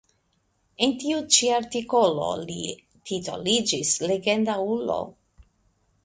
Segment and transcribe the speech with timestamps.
[0.85, 2.57] En tiu ĉi artikolo li
[3.09, 4.97] titoliĝis "legenda ulo".